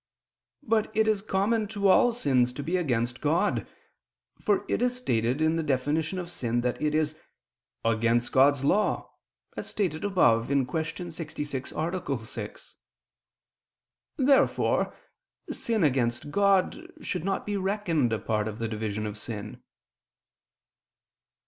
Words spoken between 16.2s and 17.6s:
God should not be